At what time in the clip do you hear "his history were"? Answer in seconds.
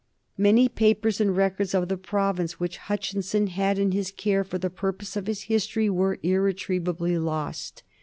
5.27-6.17